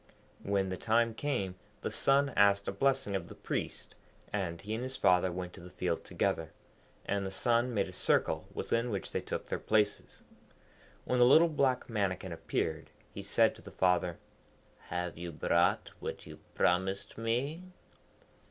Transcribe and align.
When 0.41 0.69
the 0.69 0.77
time 0.77 1.13
came, 1.13 1.53
the 1.81 1.91
son 1.91 2.29
asked 2.29 2.67
a 2.67 2.71
blessing 2.71 3.15
of 3.15 3.27
the 3.27 3.35
Priest, 3.35 3.93
and 4.33 4.59
he 4.59 4.73
and 4.73 4.81
his 4.81 4.97
father 4.97 5.31
went 5.31 5.53
to 5.53 5.61
the 5.61 5.69
field 5.69 6.03
together; 6.03 6.49
and 7.05 7.23
the 7.23 7.29
son 7.29 7.71
made 7.71 7.87
a 7.87 7.93
circle 7.93 8.47
within 8.51 8.89
which 8.89 9.11
they 9.11 9.21
took 9.21 9.45
their 9.45 9.59
places. 9.59 10.23
When 11.05 11.19
the 11.19 11.25
little 11.25 11.49
black 11.49 11.87
Mannikin 11.87 12.31
appeared, 12.31 12.89
he 13.13 13.21
said 13.21 13.53
to 13.53 13.61
the 13.61 13.69
father, 13.69 14.17
'Have 14.87 15.19
you 15.19 15.31
brought 15.31 15.91
what 15.99 16.25
you 16.25 16.37
promised 16.55 17.19
me?' 17.19 17.61